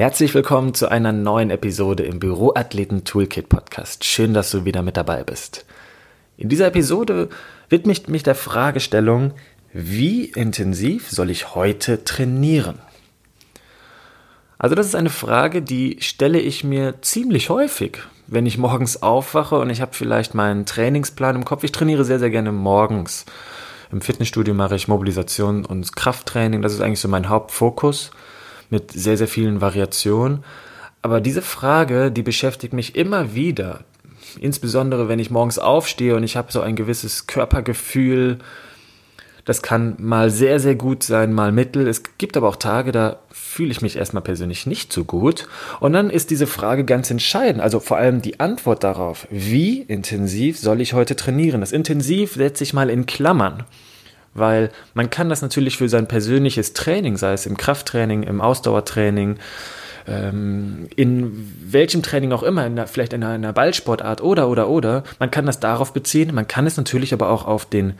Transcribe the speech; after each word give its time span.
Herzlich 0.00 0.34
willkommen 0.34 0.72
zu 0.72 0.90
einer 0.90 1.12
neuen 1.12 1.50
Episode 1.50 2.04
im 2.04 2.20
Büroathleten 2.20 3.04
Toolkit 3.04 3.50
Podcast. 3.50 4.02
Schön, 4.02 4.32
dass 4.32 4.50
du 4.50 4.64
wieder 4.64 4.80
mit 4.80 4.96
dabei 4.96 5.24
bist. 5.24 5.66
In 6.38 6.48
dieser 6.48 6.68
Episode 6.68 7.28
widme 7.68 7.92
ich 7.92 8.08
mich 8.08 8.22
der 8.22 8.34
Fragestellung, 8.34 9.34
wie 9.74 10.24
intensiv 10.24 11.10
soll 11.10 11.28
ich 11.28 11.54
heute 11.54 12.02
trainieren? 12.02 12.78
Also 14.56 14.74
das 14.74 14.86
ist 14.86 14.94
eine 14.94 15.10
Frage, 15.10 15.60
die 15.60 15.98
stelle 16.00 16.40
ich 16.40 16.64
mir 16.64 17.02
ziemlich 17.02 17.50
häufig, 17.50 17.98
wenn 18.26 18.46
ich 18.46 18.56
morgens 18.56 19.02
aufwache 19.02 19.58
und 19.58 19.68
ich 19.68 19.82
habe 19.82 19.92
vielleicht 19.92 20.34
meinen 20.34 20.64
Trainingsplan 20.64 21.36
im 21.36 21.44
Kopf. 21.44 21.62
Ich 21.62 21.72
trainiere 21.72 22.06
sehr, 22.06 22.18
sehr 22.18 22.30
gerne 22.30 22.52
morgens. 22.52 23.26
Im 23.92 24.00
Fitnessstudio 24.00 24.54
mache 24.54 24.76
ich 24.76 24.88
Mobilisation 24.88 25.66
und 25.66 25.94
Krafttraining. 25.94 26.62
Das 26.62 26.72
ist 26.72 26.80
eigentlich 26.80 27.00
so 27.00 27.08
mein 27.08 27.28
Hauptfokus 27.28 28.12
mit 28.70 28.92
sehr, 28.92 29.16
sehr 29.16 29.28
vielen 29.28 29.60
Variationen. 29.60 30.44
Aber 31.02 31.20
diese 31.20 31.42
Frage, 31.42 32.10
die 32.10 32.22
beschäftigt 32.22 32.72
mich 32.72 32.96
immer 32.96 33.34
wieder. 33.34 33.80
Insbesondere 34.38 35.08
wenn 35.08 35.18
ich 35.18 35.30
morgens 35.30 35.58
aufstehe 35.58 36.14
und 36.14 36.22
ich 36.22 36.36
habe 36.36 36.52
so 36.52 36.60
ein 36.60 36.76
gewisses 36.76 37.26
Körpergefühl. 37.26 38.38
Das 39.44 39.62
kann 39.62 39.96
mal 39.98 40.30
sehr, 40.30 40.60
sehr 40.60 40.74
gut 40.74 41.02
sein, 41.02 41.32
mal 41.32 41.50
mittel. 41.50 41.88
Es 41.88 42.02
gibt 42.18 42.36
aber 42.36 42.48
auch 42.48 42.56
Tage, 42.56 42.92
da 42.92 43.18
fühle 43.32 43.72
ich 43.72 43.80
mich 43.80 43.96
erstmal 43.96 44.22
persönlich 44.22 44.66
nicht 44.66 44.92
so 44.92 45.04
gut. 45.04 45.48
Und 45.80 45.94
dann 45.94 46.10
ist 46.10 46.30
diese 46.30 46.46
Frage 46.46 46.84
ganz 46.84 47.10
entscheidend. 47.10 47.62
Also 47.62 47.80
vor 47.80 47.96
allem 47.96 48.22
die 48.22 48.38
Antwort 48.38 48.84
darauf. 48.84 49.26
Wie 49.30 49.80
intensiv 49.80 50.58
soll 50.58 50.80
ich 50.80 50.92
heute 50.92 51.16
trainieren? 51.16 51.62
Das 51.62 51.72
Intensiv 51.72 52.34
setze 52.34 52.62
ich 52.62 52.74
mal 52.74 52.90
in 52.90 53.06
Klammern 53.06 53.64
weil 54.34 54.70
man 54.94 55.10
kann 55.10 55.28
das 55.28 55.42
natürlich 55.42 55.76
für 55.76 55.88
sein 55.88 56.06
persönliches 56.06 56.72
Training, 56.72 57.16
sei 57.16 57.32
es 57.32 57.46
im 57.46 57.56
Krafttraining, 57.56 58.22
im 58.22 58.40
Ausdauertraining, 58.40 59.36
ähm, 60.06 60.88
in 60.96 61.52
welchem 61.64 62.02
Training 62.02 62.32
auch 62.32 62.42
immer, 62.42 62.66
in 62.66 62.76
der, 62.76 62.86
vielleicht 62.86 63.12
in 63.12 63.24
einer 63.24 63.52
Ballsportart 63.52 64.22
oder, 64.22 64.48
oder, 64.48 64.68
oder, 64.68 65.04
man 65.18 65.30
kann 65.30 65.46
das 65.46 65.60
darauf 65.60 65.92
beziehen, 65.92 66.34
man 66.34 66.48
kann 66.48 66.66
es 66.66 66.76
natürlich 66.76 67.12
aber 67.12 67.30
auch 67.30 67.46
auf 67.46 67.64
den 67.66 67.94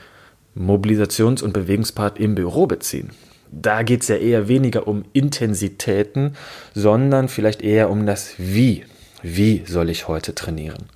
Mobilisations- 0.56 1.42
und 1.42 1.52
Bewegungspart 1.52 2.18
im 2.18 2.34
Büro 2.34 2.66
beziehen. 2.66 3.10
Da 3.52 3.82
geht 3.82 4.02
es 4.02 4.08
ja 4.08 4.16
eher 4.16 4.48
weniger 4.48 4.86
um 4.86 5.04
Intensitäten, 5.12 6.36
sondern 6.74 7.28
vielleicht 7.28 7.62
eher 7.62 7.90
um 7.90 8.06
das 8.06 8.34
Wie. 8.38 8.84
Wie 9.22 9.64
soll 9.66 9.90
ich 9.90 10.08
heute 10.08 10.34
trainieren? 10.34 10.86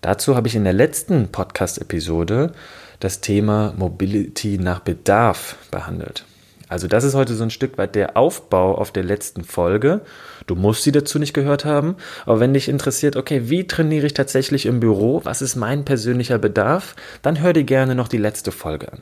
Dazu 0.00 0.36
habe 0.36 0.48
ich 0.48 0.54
in 0.54 0.64
der 0.64 0.72
letzten 0.72 1.28
Podcast-Episode 1.28 2.52
das 3.00 3.20
Thema 3.20 3.74
Mobility 3.76 4.58
nach 4.58 4.80
Bedarf 4.80 5.56
behandelt. 5.70 6.24
Also 6.68 6.86
das 6.86 7.04
ist 7.04 7.14
heute 7.14 7.34
so 7.34 7.42
ein 7.44 7.50
Stück 7.50 7.78
weit 7.78 7.94
der 7.94 8.16
Aufbau 8.16 8.76
auf 8.76 8.92
der 8.92 9.02
letzten 9.02 9.42
Folge. 9.42 10.02
Du 10.46 10.54
musst 10.54 10.82
sie 10.82 10.92
dazu 10.92 11.18
nicht 11.18 11.32
gehört 11.32 11.64
haben, 11.64 11.96
aber 12.26 12.40
wenn 12.40 12.52
dich 12.52 12.68
interessiert, 12.68 13.16
okay, 13.16 13.48
wie 13.48 13.66
trainiere 13.66 14.06
ich 14.06 14.14
tatsächlich 14.14 14.66
im 14.66 14.80
Büro, 14.80 15.22
was 15.24 15.40
ist 15.40 15.56
mein 15.56 15.84
persönlicher 15.84 16.38
Bedarf, 16.38 16.94
dann 17.22 17.40
hör 17.40 17.54
dir 17.54 17.64
gerne 17.64 17.94
noch 17.94 18.08
die 18.08 18.18
letzte 18.18 18.52
Folge 18.52 18.92
an. 18.92 19.00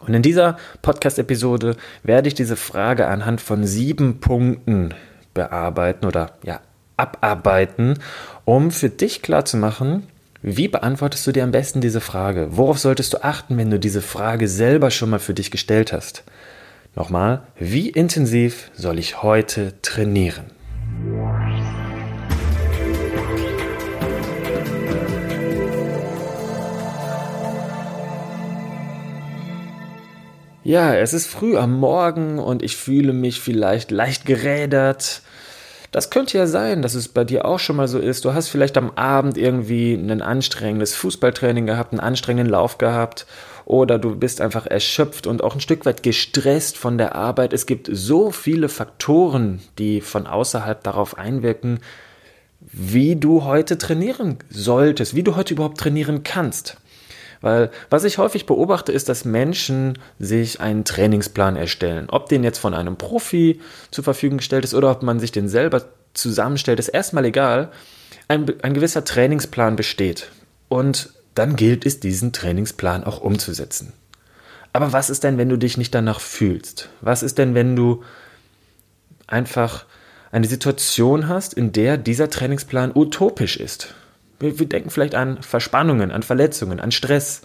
Und 0.00 0.14
in 0.14 0.22
dieser 0.22 0.56
Podcast-Episode 0.82 1.76
werde 2.02 2.26
ich 2.26 2.34
diese 2.34 2.56
Frage 2.56 3.06
anhand 3.06 3.40
von 3.40 3.64
sieben 3.64 4.18
Punkten 4.18 4.94
bearbeiten 5.32 6.06
oder 6.06 6.32
ja, 6.42 6.60
abarbeiten, 6.96 8.00
um 8.44 8.72
für 8.72 8.90
dich 8.90 9.22
klarzumachen, 9.22 10.08
wie 10.44 10.66
beantwortest 10.66 11.24
du 11.24 11.30
dir 11.30 11.44
am 11.44 11.52
besten 11.52 11.80
diese 11.80 12.00
Frage? 12.00 12.48
Worauf 12.50 12.76
solltest 12.76 13.12
du 13.12 13.22
achten, 13.22 13.56
wenn 13.58 13.70
du 13.70 13.78
diese 13.78 14.02
Frage 14.02 14.48
selber 14.48 14.90
schon 14.90 15.10
mal 15.10 15.20
für 15.20 15.34
dich 15.34 15.52
gestellt 15.52 15.92
hast? 15.92 16.24
Nochmal, 16.96 17.46
wie 17.60 17.88
intensiv 17.88 18.72
soll 18.74 18.98
ich 18.98 19.22
heute 19.22 19.74
trainieren? 19.82 20.46
Ja, 30.64 30.94
es 30.96 31.12
ist 31.12 31.28
früh 31.28 31.56
am 31.56 31.78
Morgen 31.78 32.40
und 32.40 32.64
ich 32.64 32.76
fühle 32.76 33.12
mich 33.12 33.40
vielleicht 33.40 33.92
leicht 33.92 34.26
gerädert 34.26 35.22
das 35.92 36.08
könnte 36.08 36.38
ja 36.38 36.46
sein, 36.46 36.80
dass 36.80 36.94
es 36.94 37.08
bei 37.08 37.22
dir 37.22 37.44
auch 37.44 37.58
schon 37.58 37.76
mal 37.76 37.86
so 37.86 37.98
ist. 37.98 38.24
Du 38.24 38.32
hast 38.32 38.48
vielleicht 38.48 38.78
am 38.78 38.90
Abend 38.92 39.36
irgendwie 39.36 39.92
ein 39.92 40.22
anstrengendes 40.22 40.94
Fußballtraining 40.94 41.66
gehabt, 41.66 41.92
einen 41.92 42.00
anstrengenden 42.00 42.50
Lauf 42.50 42.78
gehabt 42.78 43.26
oder 43.66 43.98
du 43.98 44.16
bist 44.16 44.40
einfach 44.40 44.66
erschöpft 44.66 45.26
und 45.26 45.44
auch 45.44 45.54
ein 45.54 45.60
Stück 45.60 45.84
weit 45.84 46.02
gestresst 46.02 46.78
von 46.78 46.96
der 46.96 47.14
Arbeit. 47.14 47.52
Es 47.52 47.66
gibt 47.66 47.90
so 47.92 48.30
viele 48.30 48.70
Faktoren, 48.70 49.60
die 49.78 50.00
von 50.00 50.26
außerhalb 50.26 50.82
darauf 50.82 51.18
einwirken, 51.18 51.80
wie 52.60 53.16
du 53.16 53.44
heute 53.44 53.76
trainieren 53.76 54.38
solltest, 54.48 55.14
wie 55.14 55.22
du 55.22 55.36
heute 55.36 55.52
überhaupt 55.52 55.78
trainieren 55.78 56.22
kannst. 56.22 56.78
Weil 57.42 57.70
was 57.90 58.04
ich 58.04 58.16
häufig 58.18 58.46
beobachte, 58.46 58.92
ist, 58.92 59.08
dass 59.08 59.26
Menschen 59.26 59.98
sich 60.18 60.60
einen 60.60 60.84
Trainingsplan 60.84 61.56
erstellen. 61.56 62.08
Ob 62.08 62.28
den 62.28 62.44
jetzt 62.44 62.58
von 62.58 62.72
einem 62.72 62.96
Profi 62.96 63.60
zur 63.90 64.04
Verfügung 64.04 64.38
gestellt 64.38 64.64
ist 64.64 64.74
oder 64.74 64.90
ob 64.90 65.02
man 65.02 65.20
sich 65.20 65.32
den 65.32 65.48
selber 65.48 65.84
zusammenstellt, 66.14 66.78
ist 66.78 66.88
erstmal 66.88 67.24
egal. 67.26 67.70
Ein, 68.28 68.46
ein 68.62 68.72
gewisser 68.72 69.04
Trainingsplan 69.04 69.76
besteht. 69.76 70.30
Und 70.68 71.10
dann 71.34 71.56
gilt 71.56 71.84
es, 71.84 72.00
diesen 72.00 72.32
Trainingsplan 72.32 73.04
auch 73.04 73.20
umzusetzen. 73.20 73.92
Aber 74.72 74.92
was 74.92 75.10
ist 75.10 75.24
denn, 75.24 75.36
wenn 75.36 75.48
du 75.48 75.58
dich 75.58 75.76
nicht 75.76 75.94
danach 75.94 76.20
fühlst? 76.20 76.88
Was 77.00 77.22
ist 77.22 77.38
denn, 77.38 77.54
wenn 77.54 77.76
du 77.76 78.02
einfach 79.26 79.84
eine 80.30 80.46
Situation 80.46 81.28
hast, 81.28 81.54
in 81.54 81.72
der 81.72 81.98
dieser 81.98 82.30
Trainingsplan 82.30 82.92
utopisch 82.94 83.56
ist? 83.56 83.94
Wir, 84.42 84.58
wir 84.58 84.68
denken 84.68 84.90
vielleicht 84.90 85.14
an 85.14 85.40
Verspannungen, 85.42 86.10
an 86.10 86.22
Verletzungen, 86.22 86.80
an 86.80 86.92
Stress. 86.92 87.42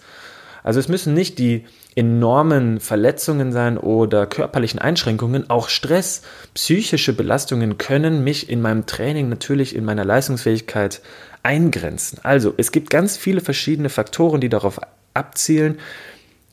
Also 0.62 0.80
es 0.80 0.88
müssen 0.88 1.14
nicht 1.14 1.38
die 1.38 1.64
enormen 1.94 2.78
Verletzungen 2.78 3.52
sein 3.52 3.78
oder 3.78 4.26
körperlichen 4.26 4.78
Einschränkungen, 4.78 5.50
auch 5.50 5.68
Stress, 5.68 6.22
psychische 6.54 7.12
Belastungen 7.12 7.78
können 7.78 8.22
mich 8.22 8.50
in 8.50 8.60
meinem 8.60 8.86
Training 8.86 9.28
natürlich 9.28 9.74
in 9.74 9.84
meiner 9.84 10.04
Leistungsfähigkeit 10.04 11.00
eingrenzen. 11.42 12.20
Also 12.22 12.54
es 12.56 12.70
gibt 12.70 12.90
ganz 12.90 13.16
viele 13.16 13.40
verschiedene 13.40 13.88
Faktoren, 13.88 14.40
die 14.40 14.48
darauf 14.48 14.80
abzielen, 15.14 15.78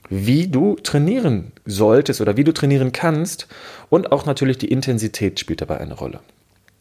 wie 0.10 0.48
du 0.48 0.76
trainieren 0.76 1.52
solltest 1.66 2.22
oder 2.22 2.38
wie 2.38 2.44
du 2.44 2.54
trainieren 2.54 2.92
kannst 2.92 3.48
und 3.90 4.12
auch 4.12 4.26
natürlich 4.26 4.58
die 4.58 4.72
Intensität 4.72 5.40
spielt 5.40 5.62
dabei 5.62 5.80
eine 5.80 5.94
Rolle. 5.94 6.22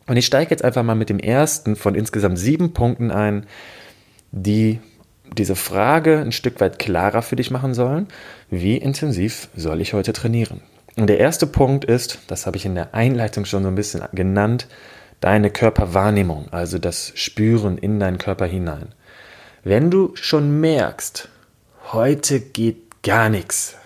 Und 0.07 0.17
ich 0.17 0.27
steige 0.27 0.51
jetzt 0.51 0.65
einfach 0.65 0.83
mal 0.83 0.95
mit 0.95 1.09
dem 1.09 1.19
ersten 1.19 1.77
von 1.77 1.95
insgesamt 1.95 2.39
sieben 2.39 2.73
Punkten 2.73 3.11
ein, 3.11 3.47
die 4.33 4.81
diese 5.37 5.57
Frage 5.57 6.19
ein 6.19 6.33
Stück 6.33 6.61
weit 6.61 6.79
klarer 6.79 7.23
für 7.23 7.37
dich 7.37 7.51
machen 7.51 7.75
sollen. 7.75 8.09
Wie 8.51 8.77
intensiv 8.77 9.49
soll 9.57 9.81
ich 9.81 9.95
heute 9.95 10.13
trainieren? 10.13 10.61
Und 10.97 11.09
der 11.09 11.19
erste 11.19 11.47
Punkt 11.47 11.85
ist, 11.85 12.21
das 12.29 12.47
habe 12.47 12.57
ich 12.57 12.67
in 12.67 12.75
der 12.75 12.95
Einleitung 12.95 13.45
schon 13.45 13.63
so 13.63 13.69
ein 13.69 13.75
bisschen 13.75 14.05
genannt, 14.13 14.69
deine 15.21 15.51
Körperwahrnehmung, 15.51 16.49
also 16.53 16.79
das 16.79 17.13
Spüren 17.15 17.79
in 17.79 17.99
deinen 17.99 18.19
Körper 18.19 18.47
hinein. 18.47 18.89
Wenn 19.65 19.91
du 19.91 20.13
schon 20.15 20.61
merkst, 20.61 21.29
heute 21.93 22.41
geht 22.41 23.03
gar 23.03 23.29
nichts, 23.29 23.77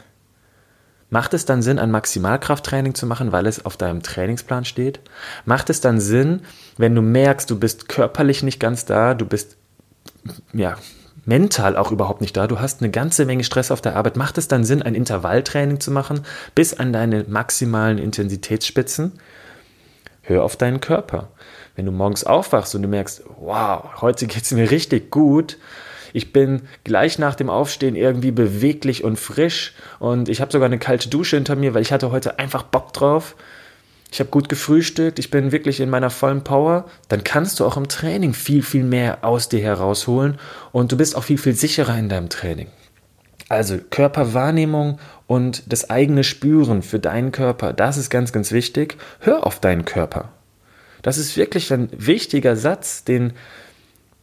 Macht 1.11 1.33
es 1.33 1.47
dann 1.47 1.63
Sinn, 1.63 1.79
ein 1.79 1.91
Maximalkrafttraining 1.91 2.95
zu 2.95 3.07
machen, 3.07 3.33
weil 3.33 3.47
es 3.47 3.65
auf 3.65 3.77
deinem 3.77 4.03
Trainingsplan 4.03 4.65
steht? 4.65 5.01
Macht 5.47 5.71
es 5.71 5.81
dann 5.81 6.01
Sinn, 6.01 6.43
wenn 6.77 6.95
du 6.95 7.01
merkst, 7.01 7.49
du 7.51 7.59
bist 7.59 7.89
körperlich 7.89 8.43
nicht 8.43 8.61
ganz 8.61 8.85
da, 8.85 9.15
du 9.15 9.25
bist 9.25 9.57
ja 10.53 10.77
mental 11.25 11.77
auch 11.77 11.93
überhaupt 11.93 12.21
nicht 12.21 12.37
da, 12.37 12.47
du 12.47 12.59
hast 12.61 12.81
eine 12.81 12.91
ganze 12.91 13.27
Menge 13.27 13.45
Stress 13.45 13.71
auf 13.71 13.81
der 13.81 13.97
Arbeit, 13.97 14.17
macht 14.17 14.39
es 14.39 14.49
dann 14.49 14.65
Sinn, 14.65 14.83
ein 14.83 14.95
Intervalltraining 14.95 15.81
zu 15.81 15.91
machen 15.91 16.25
bis 16.55 16.75
an 16.75 16.93
deine 16.93 17.25
maximalen 17.29 17.99
Intensitätsspitzen? 17.99 19.13
Hör 20.23 20.45
auf 20.45 20.57
deinen 20.57 20.81
Körper. 20.81 21.29
Wenn 21.75 21.87
du 21.87 21.93
morgens 21.93 22.25
aufwachst 22.25 22.75
und 22.75 22.83
du 22.83 22.89
merkst, 22.89 23.23
wow, 23.41 24.03
heute 24.03 24.27
geht 24.27 24.43
es 24.43 24.51
mir 24.51 24.71
richtig 24.71 25.11
gut, 25.11 25.57
ich 26.13 26.33
bin 26.33 26.63
gleich 26.85 27.19
nach 27.19 27.35
dem 27.35 27.51
Aufstehen 27.51 27.97
irgendwie 27.97 28.31
beweglich 28.31 29.05
und 29.05 29.19
frisch 29.19 29.75
und 29.99 30.29
ich 30.29 30.41
habe 30.41 30.53
sogar 30.53 30.67
eine 30.67 30.79
kalte 30.79 31.09
Dusche 31.09 31.37
hinter 31.37 31.57
mir, 31.57 31.75
weil 31.75 31.83
ich 31.83 31.93
hatte 31.93 32.11
heute 32.11 32.39
einfach 32.39 32.63
Bock 32.63 32.93
drauf. 32.93 33.37
Ich 34.11 34.21
habe 34.21 34.31
gut 34.31 34.49
gefrühstückt, 34.49 35.19
ich 35.19 35.31
bin 35.31 35.53
wirklich 35.53 35.81
in 35.81 35.91
meiner 35.91 36.09
vollen 36.09 36.43
Power, 36.43 36.87
dann 37.09 37.25
kannst 37.25 37.61
du 37.61 37.67
auch 37.67 37.77
im 37.77 37.89
Training 37.89 38.33
viel, 38.33 38.63
viel 38.63 38.85
mehr 38.85 39.23
aus 39.23 39.51
dir 39.51 39.61
herausholen 39.61 40.39
und 40.73 40.93
du 40.93 40.97
bist 40.97 41.15
auch 41.15 41.25
viel, 41.25 41.37
viel 41.37 41.55
sicherer 41.55 41.99
in 41.99 42.09
deinem 42.09 42.31
Training. 42.31 42.69
Also 43.51 43.79
Körperwahrnehmung 43.79 44.99
und 45.27 45.73
das 45.73 45.91
eigene 45.91 46.25
Spüren 46.25 46.83
für 46.83 46.99
deinen 46.99 47.33
Körper, 47.33 47.73
das 47.73 47.97
ist 47.97 48.11
ganz, 48.11 48.33
ganz 48.33 48.53
wichtig. 48.53 48.97
Hör 49.21 49.47
auf 49.47 49.61
deinen 49.61 49.85
Körper. 49.85 50.31
Das 51.03 51.17
ist 51.19 51.37
wirklich 51.37 51.73
ein 51.73 51.89
wichtiger 51.93 52.57
Satz, 52.57 53.05
den 53.05 53.33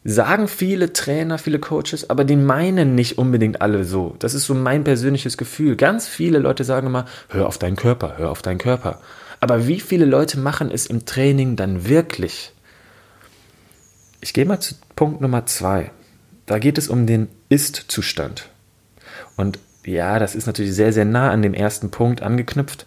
sagen 0.07 0.47
viele 0.47 0.93
Trainer, 0.93 1.39
viele 1.39 1.59
Coaches, 1.59 2.09
aber 2.09 2.23
die 2.23 2.35
meinen 2.35 2.93
nicht 2.93 3.17
unbedingt 3.17 3.61
alle 3.61 3.83
so. 3.83 4.15
Das 4.19 4.35
ist 4.35 4.45
so 4.45 4.53
mein 4.53 4.83
persönliches 4.83 5.35
Gefühl. 5.35 5.75
Ganz 5.75 6.07
viele 6.07 6.37
Leute 6.37 6.63
sagen 6.63 6.87
immer, 6.87 7.05
hör 7.29 7.47
auf 7.47 7.57
deinen 7.57 7.75
Körper, 7.75 8.17
hör 8.17 8.29
auf 8.29 8.43
deinen 8.43 8.59
Körper. 8.59 9.01
Aber 9.39 9.67
wie 9.67 9.79
viele 9.79 10.05
Leute 10.05 10.39
machen 10.39 10.69
es 10.71 10.85
im 10.85 11.05
Training 11.05 11.55
dann 11.55 11.89
wirklich? 11.89 12.53
Ich 14.21 14.33
gehe 14.33 14.45
mal 14.45 14.59
zu 14.59 14.75
Punkt 14.95 15.21
Nummer 15.21 15.47
zwei. 15.47 15.91
Da 16.45 16.59
geht 16.59 16.77
es 16.77 16.87
um 16.87 17.07
den 17.07 17.27
Ist-Zustand. 17.49 18.49
Und 19.35 19.57
ja, 19.85 20.19
das 20.19 20.35
ist 20.35 20.45
natürlich 20.45 20.75
sehr, 20.75 20.93
sehr 20.93 21.05
nah 21.05 21.31
an 21.31 21.41
dem 21.41 21.55
ersten 21.55 21.89
Punkt 21.89 22.21
angeknüpft. 22.21 22.85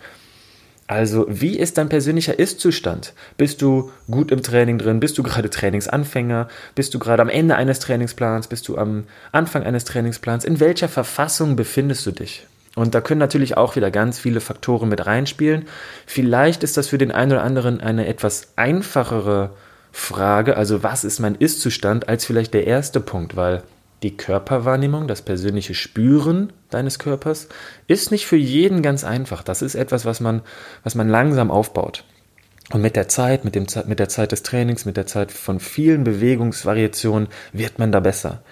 Also, 0.88 1.26
wie 1.28 1.58
ist 1.58 1.76
dein 1.76 1.90
persönlicher 1.90 2.38
Ist-Zustand? 2.38 3.12
Bist 3.36 3.60
du 3.60 3.92
gut 4.10 4.32
im 4.32 4.42
Training 4.42 4.78
drin? 4.78 5.00
Bist 5.00 5.18
du 5.18 5.22
gerade 5.22 5.50
Trainingsanfänger? 5.50 6.48
Bist 6.74 6.94
du 6.94 6.98
gerade 6.98 7.20
am 7.20 7.28
Ende 7.28 7.56
eines 7.56 7.78
Trainingsplans? 7.78 8.48
Bist 8.48 8.66
du 8.68 8.78
am 8.78 9.04
Anfang 9.30 9.64
eines 9.64 9.84
Trainingsplans? 9.84 10.46
In 10.46 10.60
welcher 10.60 10.88
Verfassung 10.88 11.56
befindest 11.56 12.06
du 12.06 12.12
dich? 12.12 12.46
Und 12.74 12.94
da 12.94 13.02
können 13.02 13.18
natürlich 13.18 13.58
auch 13.58 13.76
wieder 13.76 13.90
ganz 13.90 14.18
viele 14.18 14.40
Faktoren 14.40 14.88
mit 14.88 15.04
reinspielen. 15.04 15.66
Vielleicht 16.06 16.62
ist 16.62 16.78
das 16.78 16.88
für 16.88 16.96
den 16.96 17.12
einen 17.12 17.32
oder 17.32 17.42
anderen 17.42 17.82
eine 17.82 18.06
etwas 18.06 18.48
einfachere 18.56 19.50
Frage, 19.92 20.56
also 20.56 20.82
was 20.82 21.04
ist 21.04 21.18
mein 21.18 21.34
Ist-Zustand, 21.34 22.08
als 22.08 22.24
vielleicht 22.24 22.54
der 22.54 22.66
erste 22.66 23.00
Punkt, 23.00 23.36
weil 23.36 23.62
die 24.02 24.16
Körperwahrnehmung, 24.16 25.08
das 25.08 25.22
persönliche 25.22 25.74
Spüren 25.74 26.52
deines 26.70 26.98
Körpers, 26.98 27.48
ist 27.86 28.10
nicht 28.10 28.26
für 28.26 28.36
jeden 28.36 28.82
ganz 28.82 29.04
einfach. 29.04 29.42
Das 29.42 29.62
ist 29.62 29.74
etwas, 29.74 30.04
was 30.04 30.20
man, 30.20 30.42
was 30.84 30.94
man 30.94 31.08
langsam 31.08 31.50
aufbaut. 31.50 32.04
Und 32.72 32.82
mit 32.82 32.96
der 32.96 33.08
Zeit, 33.08 33.44
mit, 33.44 33.54
dem, 33.54 33.66
mit 33.86 33.98
der 33.98 34.08
Zeit 34.08 34.32
des 34.32 34.42
Trainings, 34.42 34.84
mit 34.84 34.96
der 34.96 35.06
Zeit 35.06 35.32
von 35.32 35.58
vielen 35.58 36.04
Bewegungsvariationen 36.04 37.28
wird 37.52 37.78
man 37.78 37.92
da 37.92 38.00
besser. 38.00 38.42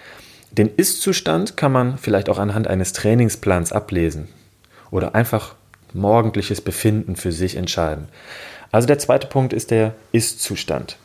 Den 0.51 0.73
Ist-Zustand 0.75 1.55
kann 1.55 1.71
man 1.71 1.97
vielleicht 1.97 2.29
auch 2.29 2.39
anhand 2.39 2.67
eines 2.67 2.93
Trainingsplans 2.93 3.71
ablesen 3.71 4.27
oder 4.91 5.13
einfach 5.13 5.55
morgendliches 5.93 6.61
Befinden 6.61 7.15
für 7.15 7.31
sich 7.31 7.55
entscheiden. 7.55 8.07
Also 8.71 8.87
der 8.87 8.99
zweite 8.99 9.27
Punkt 9.27 9.53
ist 9.53 9.71
der 9.71 9.93
Ist-Zustand. 10.11 10.97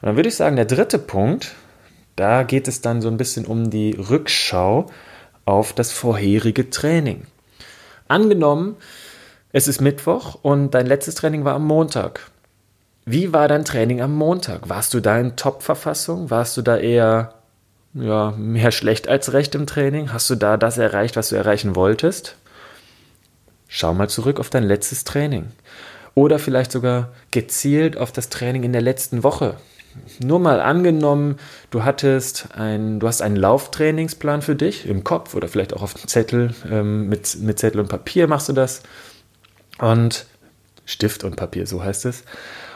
Und 0.00 0.06
dann 0.06 0.16
würde 0.16 0.28
ich 0.28 0.36
sagen, 0.36 0.56
der 0.56 0.64
dritte 0.64 0.98
Punkt, 0.98 1.54
da 2.16 2.42
geht 2.42 2.68
es 2.68 2.80
dann 2.80 3.02
so 3.02 3.08
ein 3.08 3.16
bisschen 3.16 3.46
um 3.46 3.70
die 3.70 3.92
Rückschau 3.92 4.86
auf 5.44 5.72
das 5.72 5.92
vorherige 5.92 6.70
Training. 6.70 7.26
Angenommen, 8.08 8.76
es 9.52 9.68
ist 9.68 9.80
Mittwoch 9.80 10.38
und 10.42 10.72
dein 10.72 10.86
letztes 10.86 11.14
Training 11.16 11.44
war 11.44 11.54
am 11.54 11.66
Montag. 11.66 12.30
Wie 13.04 13.32
war 13.32 13.48
dein 13.48 13.64
Training 13.64 14.00
am 14.00 14.14
Montag? 14.14 14.68
Warst 14.68 14.94
du 14.94 15.00
da 15.00 15.18
in 15.18 15.36
Top-Verfassung? 15.36 16.30
Warst 16.30 16.56
du 16.56 16.62
da 16.62 16.76
eher 16.76 17.34
ja, 17.92 18.32
mehr 18.32 18.72
schlecht 18.72 19.08
als 19.08 19.32
recht 19.32 19.54
im 19.54 19.66
Training? 19.66 20.12
Hast 20.12 20.30
du 20.30 20.36
da 20.36 20.56
das 20.56 20.78
erreicht, 20.78 21.16
was 21.16 21.28
du 21.28 21.36
erreichen 21.36 21.76
wolltest? 21.76 22.36
Schau 23.68 23.92
mal 23.92 24.08
zurück 24.08 24.40
auf 24.40 24.50
dein 24.50 24.64
letztes 24.64 25.04
Training. 25.04 25.46
Oder 26.14 26.38
vielleicht 26.38 26.72
sogar 26.72 27.10
gezielt 27.30 27.96
auf 27.96 28.12
das 28.12 28.28
Training 28.28 28.62
in 28.62 28.72
der 28.72 28.82
letzten 28.82 29.22
Woche 29.22 29.56
nur 30.20 30.38
mal 30.38 30.60
angenommen, 30.60 31.36
du 31.70 31.84
hattest 31.84 32.48
ein, 32.54 33.00
du 33.00 33.06
hast 33.06 33.22
einen 33.22 33.36
Lauftrainingsplan 33.36 34.42
für 34.42 34.54
dich 34.56 34.86
im 34.86 35.04
Kopf 35.04 35.34
oder 35.34 35.48
vielleicht 35.48 35.74
auch 35.74 35.82
auf 35.82 35.94
dem 35.94 36.08
Zettel, 36.08 36.54
ähm, 36.70 37.08
mit, 37.08 37.38
mit 37.40 37.58
Zettel 37.58 37.80
und 37.80 37.88
Papier 37.88 38.26
machst 38.26 38.48
du 38.48 38.52
das. 38.52 38.82
Und 39.78 40.26
Stift 40.86 41.24
und 41.24 41.36
Papier, 41.36 41.66
so 41.66 41.82
heißt 41.82 42.04
es. 42.06 42.24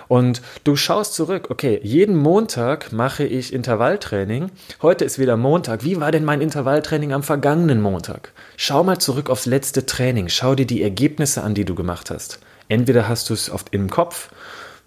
Und 0.08 0.40
du 0.64 0.74
schaust 0.74 1.14
zurück, 1.14 1.48
okay, 1.50 1.80
jeden 1.82 2.16
Montag 2.16 2.92
mache 2.92 3.24
ich 3.24 3.52
Intervalltraining. 3.52 4.50
Heute 4.80 5.04
ist 5.04 5.18
wieder 5.18 5.36
Montag. 5.36 5.84
Wie 5.84 6.00
war 6.00 6.10
denn 6.10 6.24
mein 6.24 6.40
Intervalltraining 6.40 7.12
am 7.12 7.22
vergangenen 7.22 7.82
Montag? 7.82 8.32
Schau 8.56 8.82
mal 8.82 8.98
zurück 8.98 9.28
aufs 9.28 9.44
letzte 9.44 9.84
Training. 9.84 10.30
Schau 10.30 10.54
dir 10.54 10.66
die 10.66 10.82
Ergebnisse 10.82 11.42
an, 11.42 11.54
die 11.54 11.66
du 11.66 11.74
gemacht 11.74 12.10
hast. 12.10 12.40
Entweder 12.68 13.06
hast 13.06 13.28
du 13.28 13.34
es 13.34 13.50
oft 13.50 13.68
im 13.72 13.90
Kopf, 13.90 14.30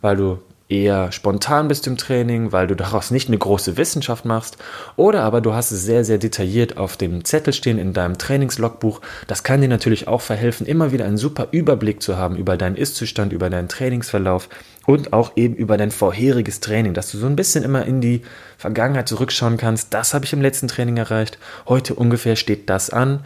weil 0.01 0.17
du 0.17 0.39
eher 0.71 1.11
spontan 1.11 1.67
bist 1.67 1.85
im 1.85 1.97
Training, 1.97 2.51
weil 2.51 2.67
du 2.67 2.75
daraus 2.75 3.11
nicht 3.11 3.27
eine 3.27 3.37
große 3.37 3.77
Wissenschaft 3.77 4.25
machst, 4.25 4.57
oder 4.95 5.23
aber 5.23 5.41
du 5.41 5.53
hast 5.53 5.71
es 5.71 5.83
sehr, 5.83 6.05
sehr 6.05 6.17
detailliert 6.17 6.77
auf 6.77 6.97
dem 6.97 7.25
Zettel 7.25 7.53
stehen 7.53 7.77
in 7.77 7.93
deinem 7.93 8.17
Trainingslogbuch. 8.17 9.01
Das 9.27 9.43
kann 9.43 9.61
dir 9.61 9.67
natürlich 9.67 10.07
auch 10.07 10.21
verhelfen, 10.21 10.65
immer 10.65 10.91
wieder 10.91 11.05
einen 11.05 11.17
super 11.17 11.49
Überblick 11.51 12.01
zu 12.01 12.17
haben 12.17 12.35
über 12.35 12.57
deinen 12.57 12.77
Ist-Zustand, 12.77 13.33
über 13.33 13.49
deinen 13.49 13.67
Trainingsverlauf 13.67 14.49
und 14.85 15.13
auch 15.13 15.33
eben 15.35 15.55
über 15.55 15.77
dein 15.77 15.91
vorheriges 15.91 16.61
Training, 16.61 16.93
dass 16.93 17.11
du 17.11 17.17
so 17.17 17.27
ein 17.27 17.35
bisschen 17.35 17.63
immer 17.63 17.85
in 17.85 18.01
die 18.01 18.21
Vergangenheit 18.57 19.09
zurückschauen 19.09 19.57
kannst. 19.57 19.93
Das 19.93 20.13
habe 20.13 20.25
ich 20.25 20.33
im 20.33 20.41
letzten 20.41 20.67
Training 20.67 20.97
erreicht. 20.97 21.37
Heute 21.67 21.95
ungefähr 21.95 22.35
steht 22.35 22.69
das 22.69 22.89
an. 22.89 23.25